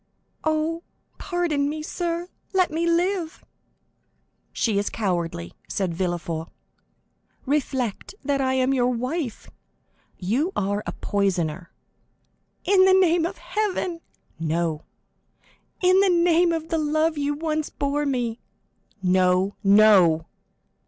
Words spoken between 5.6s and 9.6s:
said Villefort. "Reflect that I am your wife!"